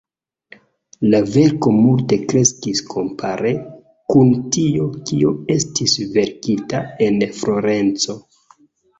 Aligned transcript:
La 1.09 1.17
verko 1.33 1.73
multe 1.73 2.15
kreskis 2.31 2.79
kompare 2.93 3.51
kun 4.13 4.31
tio, 4.55 4.87
kio 5.09 5.33
estis 5.57 5.93
verkita 6.15 6.81
en 7.09 7.21
Florenco. 7.41 8.17